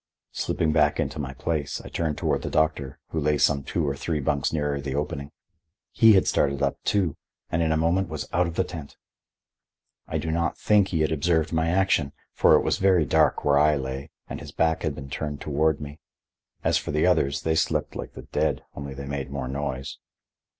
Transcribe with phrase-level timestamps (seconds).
[0.31, 3.95] Slipping back into my place, I turned toward the doctor, who lay some two or
[3.95, 5.29] three bunks nearer the opening.
[5.91, 7.15] He had started up, too,
[7.51, 8.97] and in a moment was out of the tent.
[10.07, 13.59] I do not think he had observed my action, for it was very dark where
[13.59, 15.99] I lay and his back had been turned toward me.
[16.63, 19.99] As for the others, they slept like the dead, only they made more noise.